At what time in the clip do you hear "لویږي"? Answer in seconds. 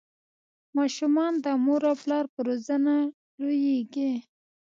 3.39-4.13